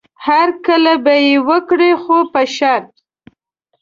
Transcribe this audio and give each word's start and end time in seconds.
هرکلی 0.25 0.95
به 1.03 1.13
یې 1.27 1.35
وکړي 1.47 1.91
خو 2.01 2.17
په 2.31 2.41
شرط. 2.55 2.91